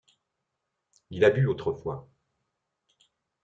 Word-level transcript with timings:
Il 1.11 1.23
a 1.23 1.29
bu 1.29 1.45
autrefois. 1.45 2.09